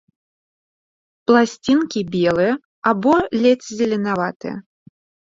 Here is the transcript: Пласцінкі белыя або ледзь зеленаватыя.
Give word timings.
Пласцінкі 1.31 2.01
белыя 2.15 2.53
або 2.93 3.13
ледзь 3.43 3.69
зеленаватыя. 3.83 4.55